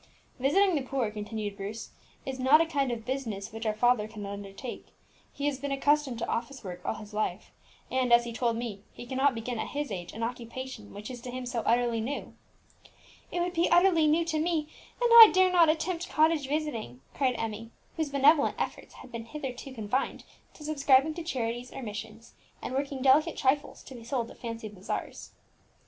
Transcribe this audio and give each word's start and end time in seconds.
"Visiting 0.39 0.73
the 0.73 0.81
poor," 0.81 1.11
continued 1.11 1.55
Bruce, 1.55 1.91
"is 2.25 2.39
not 2.39 2.59
a 2.59 2.65
kind 2.65 2.91
of 2.91 3.05
business 3.05 3.53
which 3.53 3.67
our 3.67 3.73
father 3.75 4.07
can 4.07 4.25
undertake; 4.25 4.87
he 5.31 5.45
has 5.45 5.59
been 5.59 5.71
accustomed 5.71 6.17
to 6.17 6.27
office 6.27 6.63
work 6.63 6.81
all 6.83 6.95
his 6.95 7.13
life, 7.13 7.51
and, 7.91 8.11
as 8.11 8.23
he 8.23 8.33
told 8.33 8.55
me 8.57 8.77
to 8.77 8.77
day, 8.77 8.83
he 8.93 9.05
cannot 9.05 9.35
begin 9.35 9.59
at 9.59 9.67
his 9.67 9.91
age 9.91 10.11
an 10.13 10.23
occupation 10.23 10.91
which 10.91 11.11
is 11.11 11.21
to 11.21 11.29
him 11.29 11.45
so 11.45 11.59
utterly 11.67 12.01
new." 12.01 12.33
"It 13.29 13.41
would 13.41 13.53
be 13.53 13.69
utterly 13.69 14.07
new 14.07 14.25
to 14.25 14.39
me, 14.39 14.61
and 14.99 15.11
I 15.17 15.29
dare 15.31 15.51
not 15.51 15.69
attempt 15.69 16.09
cottage 16.09 16.47
visiting!" 16.47 17.01
cried 17.13 17.35
Emmie, 17.37 17.69
whose 17.95 18.09
benevolent 18.09 18.55
efforts 18.57 18.95
had 18.95 19.13
hitherto 19.13 19.65
been 19.65 19.75
confined 19.75 20.23
to 20.55 20.63
subscribing 20.63 21.13
to 21.13 21.23
charities 21.23 21.71
or 21.71 21.83
missions, 21.83 22.33
and 22.59 22.73
working 22.73 23.03
delicate 23.03 23.37
trifles 23.37 23.83
to 23.83 23.93
be 23.93 24.03
sold 24.03 24.31
at 24.31 24.39
fancy 24.39 24.67
bazaars. 24.67 25.33